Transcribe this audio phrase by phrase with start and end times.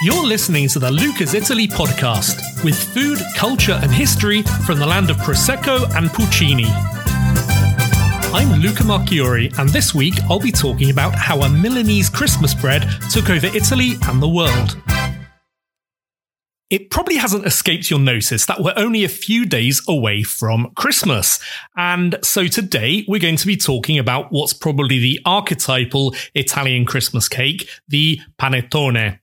[0.00, 5.10] You're listening to the Luca's Italy podcast with food, culture, and history from the land
[5.10, 6.66] of Prosecco and Puccini.
[8.32, 12.88] I'm Luca Marchiori, and this week I'll be talking about how a Milanese Christmas bread
[13.10, 14.76] took over Italy and the world.
[16.70, 21.40] It probably hasn't escaped your notice that we're only a few days away from Christmas.
[21.76, 27.28] And so today we're going to be talking about what's probably the archetypal Italian Christmas
[27.28, 29.18] cake, the panettone.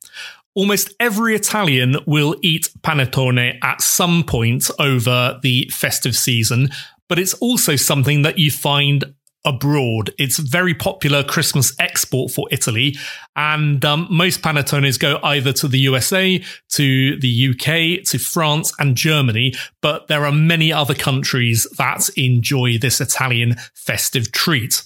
[0.56, 6.70] Almost every Italian will eat panettone at some point over the festive season,
[7.10, 9.14] but it's also something that you find
[9.46, 10.12] abroad.
[10.18, 12.98] It's very popular Christmas export for Italy,
[13.36, 18.96] and um, most panettones go either to the USA, to the UK, to France, and
[18.96, 19.54] Germany.
[19.82, 24.84] But there are many other countries that enjoy this Italian festive treat.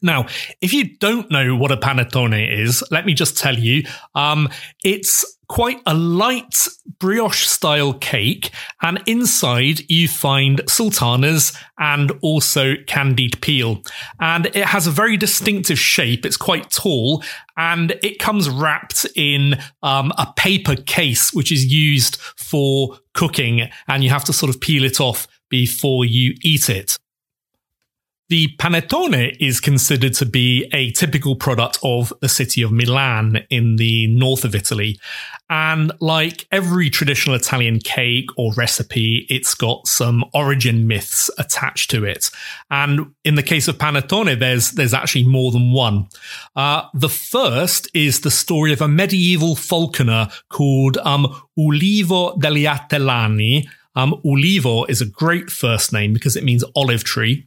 [0.00, 0.26] Now,
[0.60, 4.48] if you don't know what a panettone is, let me just tell you, um,
[4.84, 6.66] it's quite a light
[6.98, 8.50] brioche style cake,
[8.80, 13.82] and inside you find sultanas and also candied peel.
[14.18, 16.24] And it has a very distinctive shape.
[16.24, 17.22] It's quite tall,
[17.56, 24.02] and it comes wrapped in um, a paper case, which is used for cooking, and
[24.02, 26.98] you have to sort of peel it off before you eat it.
[28.32, 33.76] The panettone is considered to be a typical product of the city of Milan in
[33.76, 34.98] the north of Italy.
[35.50, 42.06] And like every traditional Italian cake or recipe, it's got some origin myths attached to
[42.06, 42.30] it.
[42.70, 46.08] And in the case of panettone, there's there's actually more than one.
[46.56, 51.26] Uh, the first is the story of a medieval falconer called um,
[51.58, 53.68] Ulivo degli Atellani.
[53.94, 57.46] Um, Ulivo is a great first name because it means olive tree.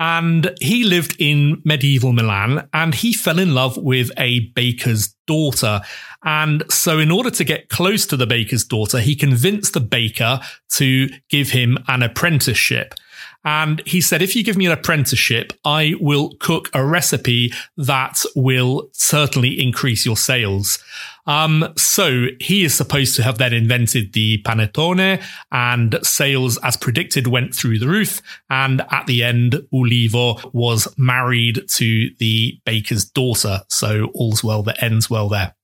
[0.00, 5.82] And he lived in medieval Milan and he fell in love with a baker's daughter.
[6.24, 10.40] And so, in order to get close to the baker's daughter, he convinced the baker
[10.70, 12.94] to give him an apprenticeship.
[13.44, 18.22] And he said, if you give me an apprenticeship, I will cook a recipe that
[18.36, 20.78] will certainly increase your sales.
[21.26, 25.22] Um, so he is supposed to have then invented the panettone
[25.52, 28.20] and sales as predicted went through the roof.
[28.50, 33.60] And at the end, Ulivo was married to the baker's daughter.
[33.68, 35.54] So all's well that ends well there.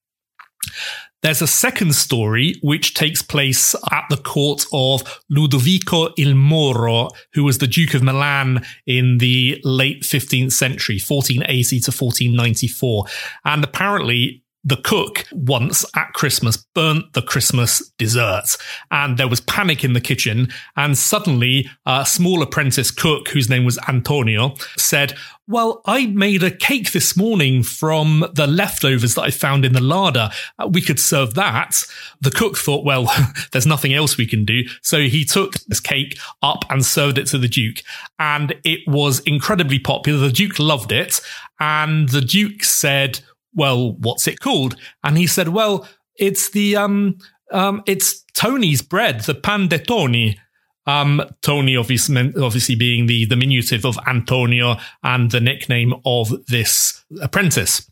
[1.22, 7.43] There's a second story which takes place at the court of Ludovico il Moro, who
[7.43, 13.04] was the Duke of Milan in the late 15th century, 1480 to 1494.
[13.44, 18.56] And apparently, the cook once at Christmas burnt the Christmas dessert,
[18.91, 20.49] and there was panic in the kitchen.
[20.77, 25.15] And suddenly, a small apprentice cook, whose name was Antonio, said,
[25.49, 29.81] well, I made a cake this morning from the leftovers that I found in the
[29.81, 30.31] larder.
[30.59, 31.84] Uh, we could serve that.
[32.21, 33.09] The cook thought, well,
[33.53, 34.65] there's nothing else we can do.
[34.83, 37.83] So he took this cake up and served it to the Duke.
[38.19, 40.19] And it was incredibly popular.
[40.19, 41.21] The Duke loved it.
[41.60, 43.21] And the Duke said,
[43.56, 44.77] well, what's it called?
[45.03, 47.19] And he said, well, it's the, um,
[47.50, 50.39] um, it's Tony's bread, the pan de Tony.
[50.87, 57.91] Um, Tony obviously, obviously being the diminutive of Antonio and the nickname of this apprentice.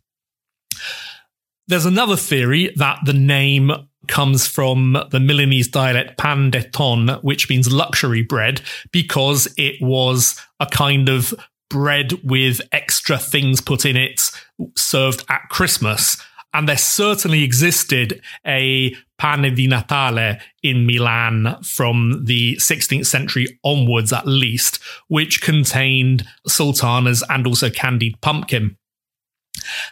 [1.67, 3.73] There's another theory that the name
[4.07, 8.61] comes from the Milanese dialect pan de ton, which means luxury bread,
[8.93, 11.35] because it was a kind of
[11.75, 14.31] bread with extra things put in it
[14.77, 16.17] served at Christmas.
[16.53, 24.13] And there certainly existed a pane di Natale in Milan from the 16th century onwards,
[24.13, 28.77] at least, which contained sultanas and also candied pumpkin.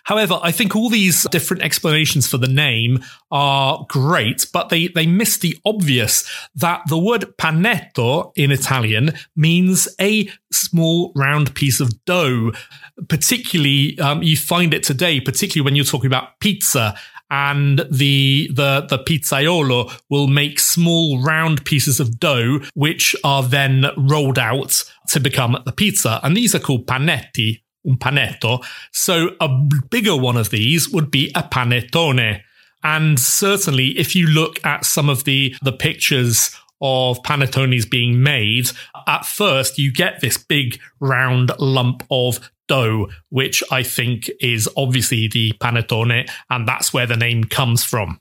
[0.05, 5.06] However, I think all these different explanations for the name are great, but they, they
[5.06, 12.05] miss the obvious that the word panetto in Italian means a small round piece of
[12.05, 12.53] dough.
[13.09, 16.94] Particularly, um, you find it today, particularly when you're talking about pizza
[17.32, 23.87] and the the the pizzaiolo will make small round pieces of dough which are then
[23.97, 28.64] rolled out to become the pizza and these are called panetti panetto.
[28.93, 29.49] So a
[29.90, 32.40] bigger one of these would be a panettone.
[32.84, 38.70] And certainly, if you look at some of the, the pictures of panettones being made,
[39.06, 45.28] at first you get this big round lump of dough, which I think is obviously
[45.28, 48.20] the panettone, and that's where the name comes from.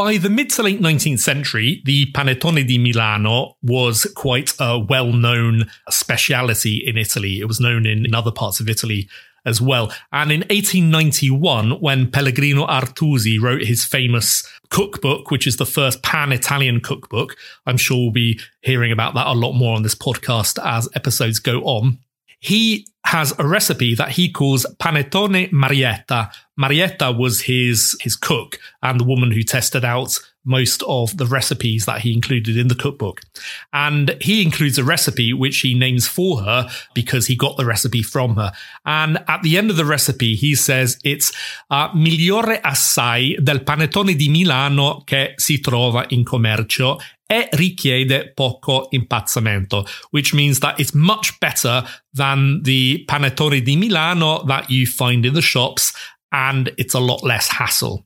[0.00, 5.12] By the mid to late 19th century, the panettone di Milano was quite a well
[5.12, 7.40] known speciality in Italy.
[7.40, 9.10] It was known in, in other parts of Italy
[9.44, 9.92] as well.
[10.10, 16.32] And in 1891, when Pellegrino Artusi wrote his famous cookbook, which is the first pan
[16.32, 17.36] Italian cookbook,
[17.66, 21.40] I'm sure we'll be hearing about that a lot more on this podcast as episodes
[21.40, 21.98] go on.
[22.40, 26.30] He has a recipe that he calls panettone Marietta.
[26.56, 31.84] Marietta was his his cook and the woman who tested out most of the recipes
[31.84, 33.20] that he included in the cookbook.
[33.72, 38.02] And he includes a recipe which he names for her because he got the recipe
[38.02, 38.52] from her.
[38.86, 41.32] And at the end of the recipe, he says it's
[41.70, 46.98] uh, migliore assai del panettone di Milano che si trova in commercio
[47.30, 54.44] e richiede poco impazzamento, which means that it's much better than the panettone di Milano
[54.46, 55.92] that you find in the shops
[56.32, 58.04] and it's a lot less hassle.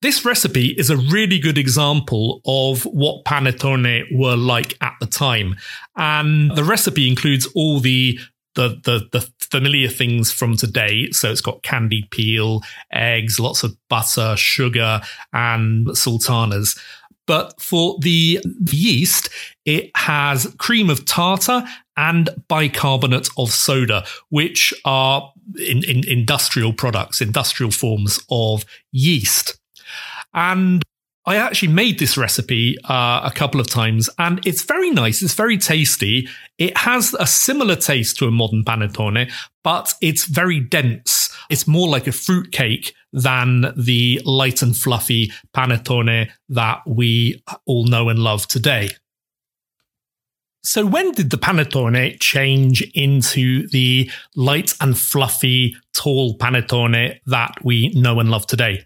[0.00, 5.56] This recipe is a really good example of what panettone were like at the time.
[5.96, 8.18] And the recipe includes all the
[8.54, 11.10] the, the, the familiar things from today.
[11.12, 12.62] So it's got candied peel,
[12.92, 15.00] eggs, lots of butter, sugar,
[15.32, 16.76] and sultanas.
[17.28, 18.40] But for the
[18.72, 19.28] yeast,
[19.66, 21.62] it has cream of tartar
[21.96, 29.60] and bicarbonate of soda, which are in, in industrial products, industrial forms of yeast.
[30.32, 30.82] And
[31.26, 35.20] I actually made this recipe uh, a couple of times, and it's very nice.
[35.20, 36.26] It's very tasty.
[36.56, 39.30] It has a similar taste to a modern panettone,
[39.62, 41.28] but it's very dense.
[41.48, 47.86] It's more like a fruit cake than the light and fluffy panettone that we all
[47.86, 48.90] know and love today.
[50.62, 57.88] So, when did the panettone change into the light and fluffy, tall panettone that we
[57.94, 58.84] know and love today?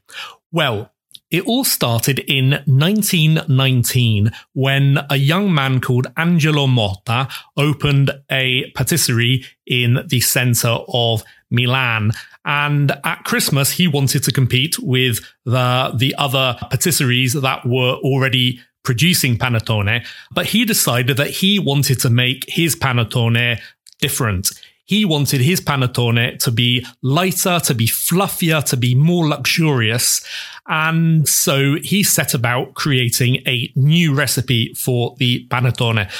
[0.52, 0.92] Well,
[1.32, 9.44] it all started in 1919 when a young man called Angelo Motta opened a patisserie
[9.66, 12.12] in the center of Milan.
[12.44, 18.60] And at Christmas, he wanted to compete with the, the other patisseries that were already
[18.84, 23.58] producing panettone, but he decided that he wanted to make his panettone
[24.00, 24.50] different.
[24.84, 30.24] He wanted his panettone to be lighter, to be fluffier, to be more luxurious.
[30.68, 36.10] And so he set about creating a new recipe for the panettone.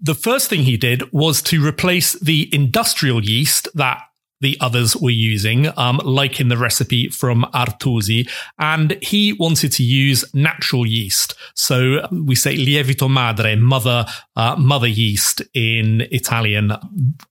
[0.00, 4.00] The first thing he did was to replace the industrial yeast that
[4.40, 8.28] the others were using, um, like in the recipe from Artusi.
[8.58, 11.34] And he wanted to use natural yeast.
[11.54, 14.06] So we say lievito madre, mother,
[14.36, 16.72] uh, mother yeast in Italian,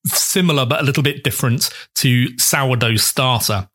[0.05, 3.67] similar but a little bit different to sourdough starter.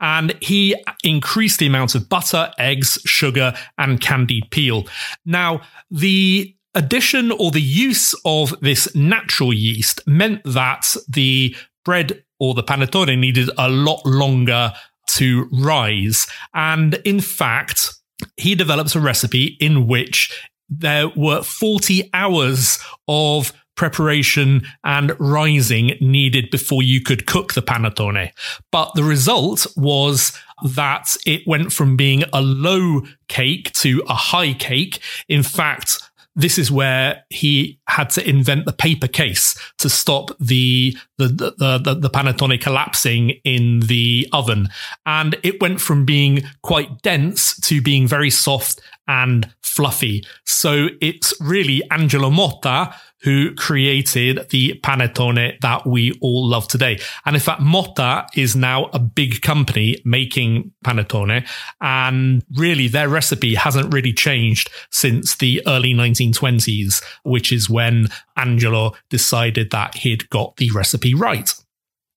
[0.00, 4.86] And he increased the amount of butter, eggs, sugar, and candied peel.
[5.24, 11.54] Now, the addition or the use of this natural yeast meant that the
[11.84, 14.72] bread or the panettone needed a lot longer
[15.08, 16.26] to rise.
[16.52, 17.94] And in fact,
[18.36, 26.50] he develops a recipe in which there were 40 hours of preparation and rising needed
[26.50, 28.30] before you could cook the panettone.
[28.70, 30.32] But the result was
[30.64, 35.00] that it went from being a low cake to a high cake.
[35.28, 35.98] In fact,
[36.36, 41.78] this is where he had to invent the paper case to stop the the, the
[41.78, 44.68] the the, panettone collapsing in the oven,
[45.06, 50.24] and it went from being quite dense to being very soft and fluffy.
[50.44, 52.94] So it's really Angelo Motta
[53.24, 57.00] who created the panettone that we all love today.
[57.24, 61.46] And in fact, Motta is now a big company making panettone.
[61.80, 68.92] And really their recipe hasn't really changed since the early 1920s, which is when Angelo
[69.08, 71.52] decided that he'd got the recipe right.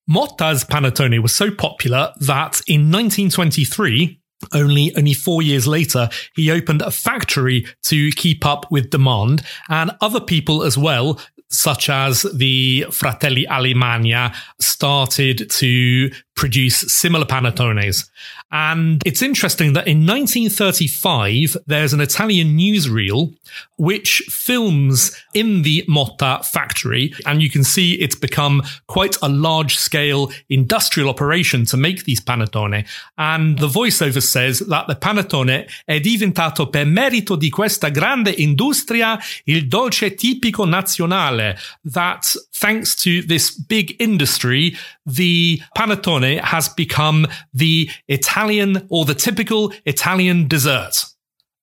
[0.10, 4.20] Motta's panettone was so popular that in 1923,
[4.54, 9.92] only only four years later, he opened a factory to keep up with demand, and
[10.02, 18.08] other people as well such as the Fratelli Alemagna, started to produce similar panettones.
[18.50, 23.34] And it's interesting that in 1935, there's an Italian newsreel
[23.78, 27.14] which films in the Motta factory.
[27.26, 32.22] And you can see it's become quite a large scale industrial operation to make these
[32.22, 32.88] panettone.
[33.18, 39.20] And the voiceover says that the panettone è diventato per merito di questa grande industria
[39.46, 41.58] il dolce tipico nazionale.
[41.84, 44.76] That thanks to this big industry,
[45.06, 51.06] the panettone has become the Italian or the typical Italian dessert.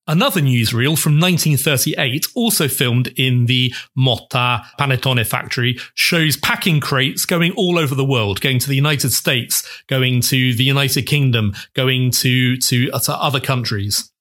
[0.07, 7.51] Another newsreel from 1938, also filmed in the Motta Panettone factory, shows packing crates going
[7.53, 12.11] all over the world, going to the United States, going to the United Kingdom, going
[12.11, 14.11] to, to, uh, to other countries.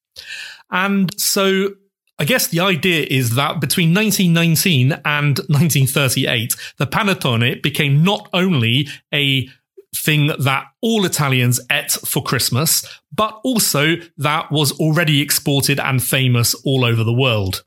[0.70, 1.74] And so
[2.18, 8.88] I guess the idea is that between 1919 and 1938, the panettone became not only
[9.12, 9.48] a
[9.94, 16.54] thing that all Italians ate for Christmas, but also that was already exported and famous
[16.64, 17.64] all over the world.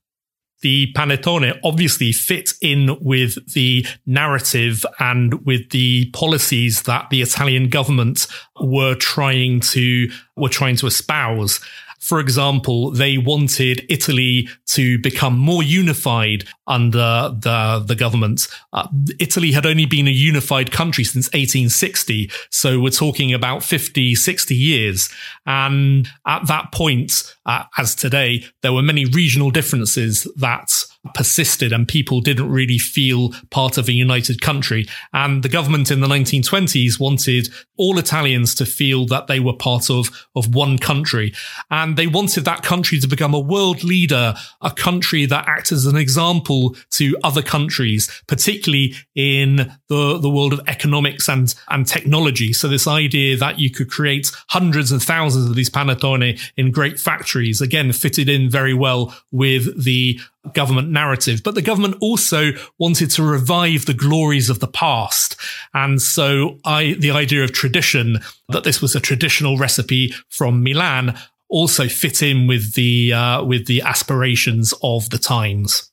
[0.61, 7.69] The panettone obviously fit in with the narrative and with the policies that the Italian
[7.69, 8.27] government
[8.59, 11.59] were trying to were trying to espouse.
[12.07, 18.47] For example, they wanted Italy to become more unified under the, the government.
[18.71, 18.87] Uh,
[19.19, 22.31] Italy had only been a unified country since 1860.
[22.49, 25.09] So we're talking about 50, 60 years.
[25.45, 31.87] And at that point, uh, as today, there were many regional differences that persisted and
[31.87, 34.87] people didn't really feel part of a united country.
[35.13, 39.89] And the government in the 1920s wanted all Italians to feel that they were part
[39.89, 41.33] of, of one country.
[41.69, 45.85] And they wanted that country to become a world leader, a country that acts as
[45.85, 52.53] an example to other countries, particularly in the, the world of economics and, and technology.
[52.53, 56.99] So this idea that you could create hundreds and thousands of these panettone in great
[56.99, 60.19] factories, again, fitted in very well with the
[60.53, 65.35] government narrative, but the government also wanted to revive the glories of the past.
[65.73, 71.17] And so I, the idea of tradition, that this was a traditional recipe from Milan
[71.49, 75.91] also fit in with the, uh, with the aspirations of the times.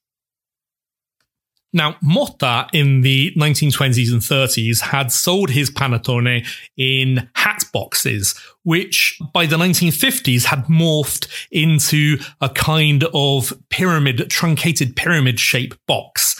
[1.74, 6.46] Now, Motta in the 1920s and 30s had sold his panettone
[6.76, 14.96] in hat boxes, which by the 1950s had morphed into a kind of pyramid, truncated
[14.96, 16.34] pyramid shape box.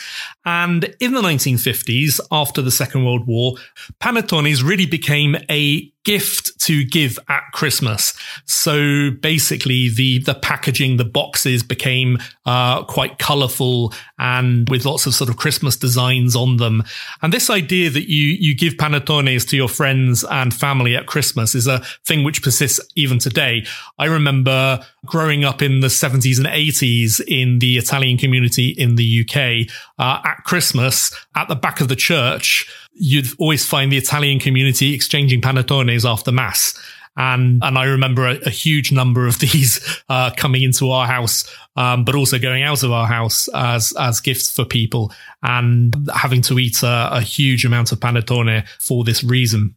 [0.45, 3.54] And in the 1950s, after the Second World War,
[4.00, 8.14] panettones really became a gift to give at Christmas.
[8.45, 15.14] So basically, the the packaging, the boxes became uh, quite colourful and with lots of
[15.14, 16.85] sort of Christmas designs on them.
[17.23, 21.54] And this idea that you you give panettones to your friends and family at Christmas
[21.54, 23.66] is a thing which persists even today.
[23.99, 29.26] I remember growing up in the 70s and 80s in the Italian community in the
[29.26, 29.68] UK
[29.99, 32.71] uh, at Christmas at the back of the church.
[32.92, 36.78] You'd always find the Italian community exchanging panettones after mass.
[37.16, 41.50] And, and I remember a, a huge number of these, uh, coming into our house,
[41.76, 46.42] um, but also going out of our house as, as gifts for people and having
[46.42, 49.76] to eat a, a huge amount of panettone for this reason.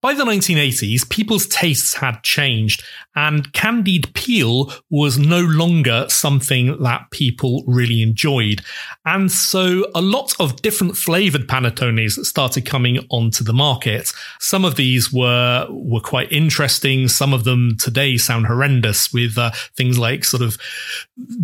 [0.00, 2.84] By the 1980s, people's tastes had changed,
[3.16, 8.62] and candied peel was no longer something that people really enjoyed.
[9.04, 14.12] And so a lot of different flavored panettones started coming onto the market.
[14.38, 17.08] Some of these were, were quite interesting.
[17.08, 20.58] Some of them today sound horrendous with uh, things like sort of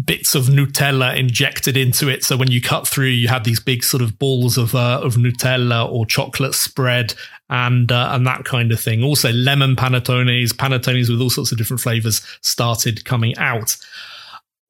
[0.05, 2.23] bits of Nutella injected into it.
[2.23, 5.17] So when you cut through, you had these big sort of balls of, uh, of
[5.17, 7.15] Nutella or chocolate spread
[7.51, 9.03] and uh, and that kind of thing.
[9.03, 13.77] Also, lemon panettones, panettones with all sorts of different flavors started coming out.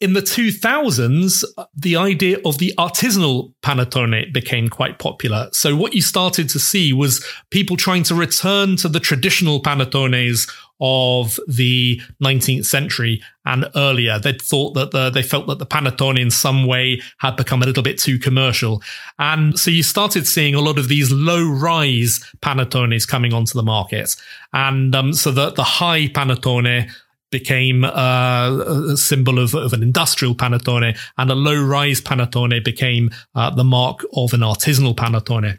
[0.00, 5.48] In the 2000s, the idea of the artisanal panettone became quite popular.
[5.52, 10.52] So what you started to see was people trying to return to the traditional panettones
[10.86, 14.18] of the 19th century and earlier.
[14.18, 17.66] They thought that the, they felt that the panettone in some way had become a
[17.66, 18.82] little bit too commercial.
[19.18, 23.62] And so you started seeing a lot of these low rise panettones coming onto the
[23.62, 24.14] market.
[24.52, 26.90] And um, so the, the high panettone
[27.30, 33.10] became uh, a symbol of, of, an industrial panettone and a low rise panettone became
[33.34, 35.58] uh, the mark of an artisanal panettone.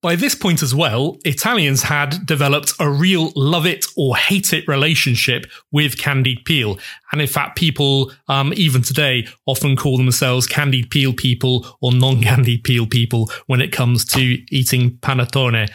[0.00, 4.68] By this point as well, Italians had developed a real love it or hate it
[4.68, 6.78] relationship with candied peel.
[7.10, 12.62] And in fact, people, um, even today, often call themselves candied peel people or non-candied
[12.62, 15.68] peel people when it comes to eating panettone.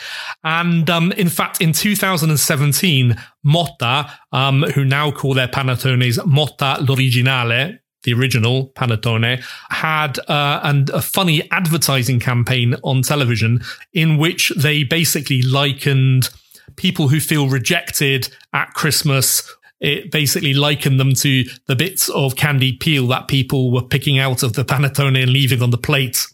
[0.46, 7.80] And um, in fact, in 2017, Motta, um, who now call their panettones Motta l'Originale,
[8.03, 13.62] the original Panettone, had uh, and a funny advertising campaign on television
[13.93, 16.29] in which they basically likened
[16.75, 19.43] people who feel rejected at Christmas.
[19.79, 24.43] It basically likened them to the bits of candy peel that people were picking out
[24.43, 26.25] of the panettone and leaving on the plate.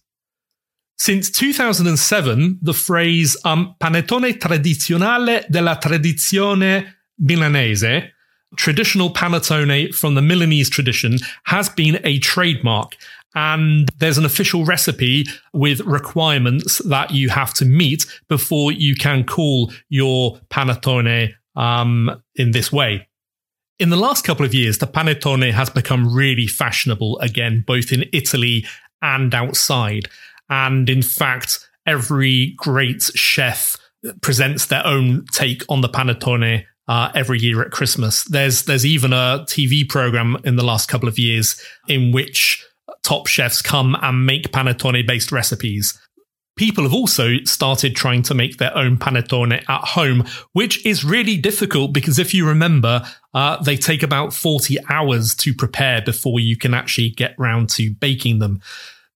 [0.98, 8.14] Since 2007, the phrase um, panettone tradizionale della tradizione milanese
[8.56, 12.96] traditional panettone from the Milanese tradition has been a trademark.
[13.36, 19.24] And there's an official recipe with requirements that you have to meet before you can
[19.24, 23.08] call your panettone um, in this way.
[23.78, 28.06] In the last couple of years, the panettone has become really fashionable again, both in
[28.12, 28.66] Italy
[29.02, 30.10] and outside.
[30.50, 33.78] And in fact, every great chef
[34.22, 38.26] presents their own take on the panettone uh, every year at Christmas.
[38.26, 42.66] There's there's even a TV program in the last couple of years in which
[43.04, 45.98] top chefs come and make panettone based recipes
[46.60, 51.38] people have also started trying to make their own panettone at home, which is really
[51.38, 53.02] difficult because if you remember,
[53.34, 57.92] uh, they take about 40 hours to prepare before you can actually get round to
[58.02, 58.60] baking them.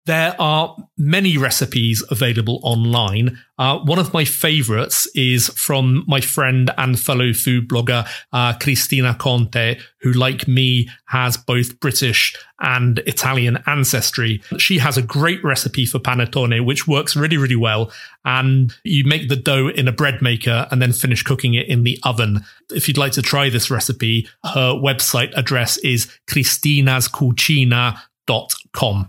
[0.04, 3.38] There are many recipes available online.
[3.56, 9.14] Uh, one of my favorites is from my friend and fellow food blogger, uh, Cristina
[9.14, 14.42] Conte, who, like me, has both British and Italian ancestry.
[14.58, 17.92] She has a great recipe for panettone, which works really, really well.
[18.24, 21.84] And you make the dough in a bread maker and then finish cooking it in
[21.84, 22.44] the oven.
[22.70, 29.08] If you'd like to try this recipe, her website address is cristinascucina.com.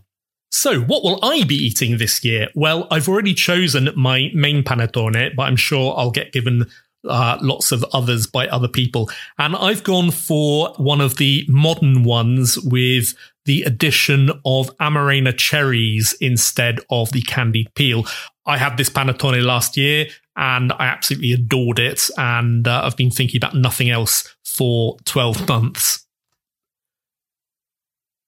[0.53, 2.48] So, what will I be eating this year?
[2.53, 6.67] Well, I've already chosen my main panettone, but I'm sure I'll get given
[7.10, 9.10] uh, lots of others by other people.
[9.39, 16.13] And I've gone for one of the modern ones with the addition of Amarena cherries
[16.22, 18.05] instead of the candied peel.
[18.45, 20.05] I had this panettone last year
[20.36, 22.10] and I absolutely adored it.
[22.15, 26.02] And uh, I've been thinking about nothing else for 12 months.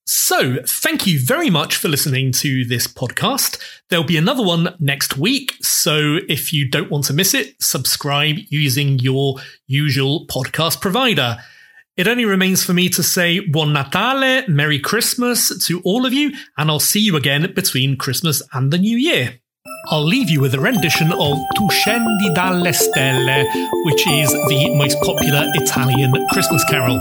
[0.07, 3.59] So, thank you very much for listening to this podcast.
[3.89, 5.53] There'll be another one next week.
[5.61, 11.37] So, if you don't want to miss it, subscribe using your usual podcast provider.
[11.97, 16.33] It only remains for me to say Buon Natale, Merry Christmas to all of you,
[16.55, 19.39] and I'll see you again between Christmas and the New Year.
[19.87, 23.45] I'll leave you with a rendition of Tu scendi dalle stelle,
[23.85, 26.99] which is the most popular Italian Christmas carol.